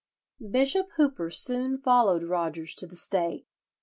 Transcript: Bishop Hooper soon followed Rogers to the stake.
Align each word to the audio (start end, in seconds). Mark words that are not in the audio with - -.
Bishop 0.49 0.87
Hooper 0.95 1.29
soon 1.29 1.77
followed 1.77 2.23
Rogers 2.23 2.73
to 2.73 2.87
the 2.87 2.95
stake. 2.95 3.45